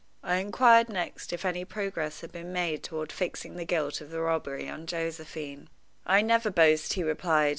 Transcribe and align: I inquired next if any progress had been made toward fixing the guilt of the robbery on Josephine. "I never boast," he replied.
I 0.23 0.37
inquired 0.37 0.89
next 0.89 1.31
if 1.31 1.45
any 1.45 1.63
progress 1.63 2.21
had 2.21 2.31
been 2.31 2.51
made 2.51 2.81
toward 2.81 3.11
fixing 3.11 3.55
the 3.55 3.65
guilt 3.65 4.01
of 4.01 4.09
the 4.09 4.19
robbery 4.19 4.67
on 4.67 4.87
Josephine. 4.87 5.69
"I 6.07 6.23
never 6.23 6.49
boast," 6.49 6.93
he 6.93 7.03
replied. 7.03 7.49